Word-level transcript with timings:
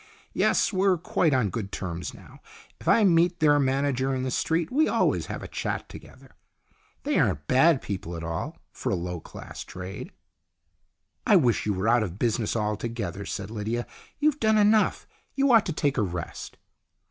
Yes, 0.33 0.73
we're 0.73 0.97
quite 0.97 1.31
on 1.31 1.51
good 1.51 1.71
terms 1.71 2.11
now. 2.11 2.39
If 2.79 2.87
I 2.87 3.03
meet 3.03 3.39
their 3.39 3.59
manager 3.59 4.15
in 4.15 4.23
the 4.23 4.31
street 4.31 4.71
we 4.71 4.87
always 4.87 5.27
have 5.27 5.43
a 5.43 5.47
chat 5.47 5.87
together. 5.89 6.33
They 7.03 7.19
aren't 7.19 7.45
bad 7.45 7.83
people 7.83 8.15
at 8.15 8.23
all 8.23 8.57
for 8.71 8.91
a 8.91 8.95
low 8.95 9.19
class 9.19 9.63
trade."" 9.63 10.09
I 11.27 11.35
wish 11.35 11.67
you 11.67 11.75
were 11.75 11.87
out 11.87 12.01
of 12.01 12.17
business 12.17 12.55
altogether," 12.55 13.27
said 13.27 13.51
Lydia. 13.51 13.85
"You've 14.17 14.39
done 14.39 14.57
enough. 14.57 15.05
You 15.35 15.51
ought 15.53 15.67
to 15.67 15.71
take 15.71 15.99
a 15.99 16.01
rest." 16.01 16.57